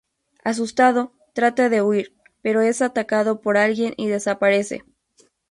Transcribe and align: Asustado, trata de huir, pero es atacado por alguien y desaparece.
Asustado, 0.43 1.13
trata 1.33 1.69
de 1.69 1.83
huir, 1.83 2.15
pero 2.41 2.61
es 2.61 2.81
atacado 2.81 3.39
por 3.39 3.55
alguien 3.57 3.93
y 3.97 4.07
desaparece. 4.07 4.83